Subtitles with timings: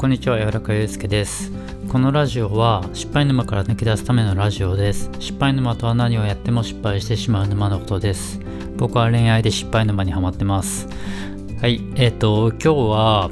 [0.00, 1.52] こんにちは、柔らかゆうすけです。
[1.90, 5.10] このラジオは失敗沼から抜け出すためのラジオです。
[5.18, 8.40] 失敗沼とは何をやっても失敗してしまう沼のことです。
[8.78, 10.88] 僕は恋愛で失敗沼にはまってます。
[11.60, 13.30] はい、えっ、ー、と、今日は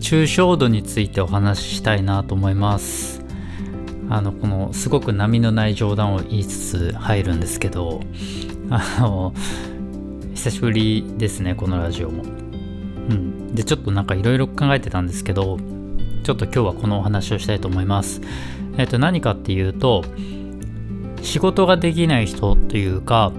[0.00, 3.22] 抽象度についてお話ししたいなと思います。
[4.10, 8.02] あの、このすごく波のない冗談を言いつつ入るんですけど、
[8.68, 9.32] あの、
[10.34, 12.24] 久しぶりですね、このラジオも。
[13.08, 13.54] うん。
[13.54, 15.56] で、ちょっとなんかいろいろ考えてたんですけど、
[16.24, 18.22] ちょっと今日はこのお話をしたいと思います。
[18.78, 20.02] えっ、と、何かっていうと、
[21.22, 23.32] 仕事ができない人というか、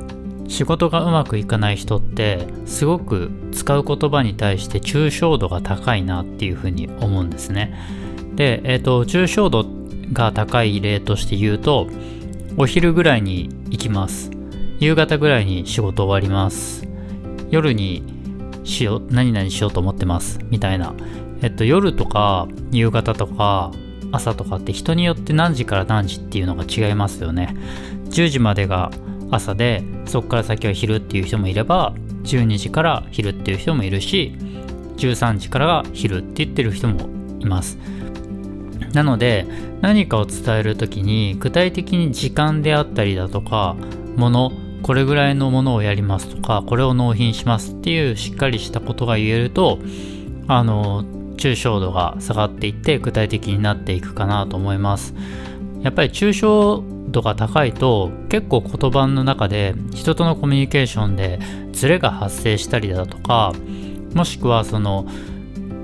[0.47, 7.75] 仕事がうまくいかない人ってすごく使う言葉に対して抽象度が高いなっていうふうに思うんですね。
[8.35, 9.65] で、えっ、と、抽象度
[10.13, 11.87] が高い例として言うと、
[12.57, 14.29] お昼ぐらいに行きます。
[14.79, 16.87] 夕方ぐらいに仕事終わります。
[17.49, 18.03] 夜に
[18.63, 20.39] しよう、何々しようと思ってます。
[20.49, 20.93] みたいな。
[21.41, 23.71] えっと、夜とか夕方とか
[24.11, 27.55] 朝とかって人によって何時から何時っていうのが違いますよね。
[28.09, 28.91] 10時までが
[29.31, 34.35] 朝で、そこから先は昼っていう人もいれば、12時から昼っていう人もいるし、
[34.97, 37.77] 13時からが昼って言ってる人もいます。
[38.93, 39.45] なので、
[39.81, 43.75] 何かを伝える時に具体的に時間であったりだとか、
[44.15, 44.51] もの、
[44.85, 49.79] これぐらいのものをやりますとかこれを納品しますっていうしっかりしたことが言えると
[50.47, 51.03] あの
[51.37, 55.13] 抽象度が下がっていって具体的になっていくかなと思います
[55.81, 61.39] やっぱり抽象度が高いと結構言葉の中で人とのコミュニケーションで
[61.71, 63.53] ズレが発生したりだとか
[64.13, 65.07] もしくはその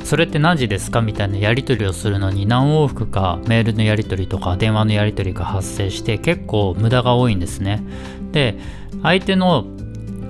[0.03, 7.83] それって何時ですかみたいなやり取りをするのに何往復かメールのやり取りとか電話のやり取りが発生して結構無駄が多いんですね。
[8.31, 8.57] で
[9.03, 9.65] 相手の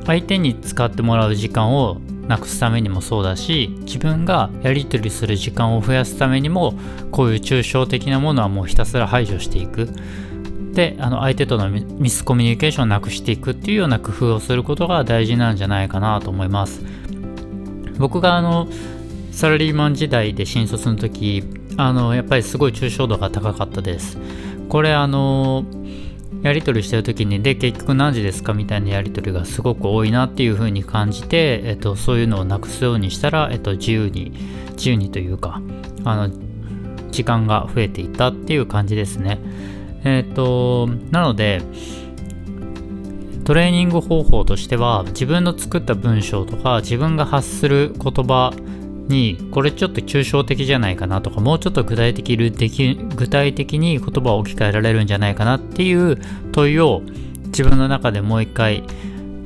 [0.06, 6.74] 相手に使ってもらう時間をなくすためにもそうだし自分がやり取りする時間を増やすためにも
[7.12, 9.90] こういう抽象的なものはもうひたすら排除していく。
[10.74, 16.82] であの相手とのミスコミュニケーションをなくしていくっていうような工夫をすることが大事なんじゃないかなと思います。
[17.98, 18.70] 僕があの
[19.34, 21.44] サラリーマン時代で新卒の時
[21.76, 24.18] あのやっぱりすごい抽象度が高かったです。
[24.70, 25.66] これあの
[26.44, 34.32] やり取りしてる時にで結局何時ですかみたいなやり取りがすごく多いなっていう風に感じて、えっと、そういうのをなくすようにしたら、えっと、自由に
[34.72, 35.62] 自由にというか
[36.04, 36.34] あの
[37.12, 39.40] 時間が増えていったっていう感じですね。
[40.04, 41.62] えっとなので
[43.44, 48.54] トレーニング方法としては自分の作った文章とか自分が発する言葉
[49.08, 56.18] にこれちょっと抽象的じゃないかなとかもうちょっと具体的具体的に言葉を置き換えられるんじゃないかなっていう
[56.52, 57.02] 問いを
[57.48, 58.84] 自分の中でもう一回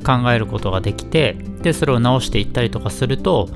[0.04, 3.48] 考えることができてでそれを直していったりとかすると、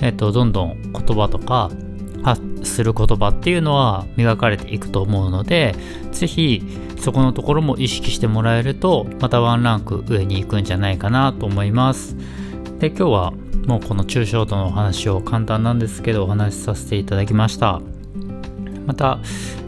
[0.00, 1.70] えっと、どんどん言葉とか
[2.22, 5.74] 発する言葉っていうのは磨かれていくと思うので
[6.12, 6.62] 是非
[7.00, 12.16] そこのところも意識してもらえるとまたワンランク上に行くんじゃないかなと思います。
[12.78, 13.32] で今日は
[13.66, 17.80] もうこの抽象度のお話を簡単なんですけどお話しさせていただきました。
[18.86, 19.18] また、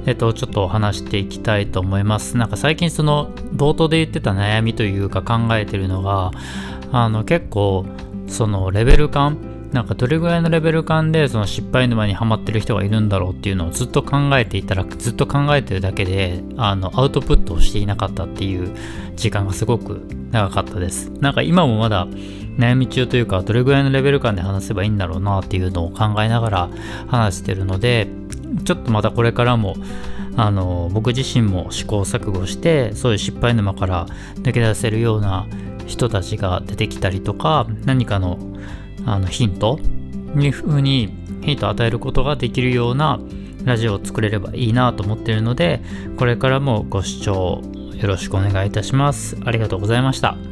[0.07, 2.37] えっと、ちょっと話していきたいと思います。
[2.37, 6.31] なんか最近その冒頭で言ってた悩みというか考えてるのが
[6.93, 7.85] あの結構
[8.29, 9.39] そのレベル感
[9.73, 18.77] なんかどれぐらいのレベル感でその失敗沼にはまってる人がいるんだろうっていうのをずっと考えていたらずっと考えてるだけであのアウトプットをしていなかったっていう
[19.17, 20.01] 時間がすごく
[20.33, 21.11] 長かったです。
[21.21, 22.07] なんか今もまだ
[22.59, 26.71] 悩み中というかどれぐらいのレベル感で話せばいいんだろうなっていうのを考えながら
[27.07, 28.09] 話してるので
[28.65, 29.77] ちょっとまたこれからも
[30.37, 35.47] あの僕自身も試行錯誤してそういう失敗沼から抜け出せるような
[35.87, 38.39] 人たちが出てきたりとか何かの
[39.07, 39.79] あのヒント
[40.35, 43.21] に風にヒントを与えることができるような
[43.65, 45.81] ラジオを作れればいいなと思っているので
[46.17, 47.63] これからもご視聴
[48.01, 49.37] よろしくお願いいたします。
[49.45, 50.50] ありがとうございました。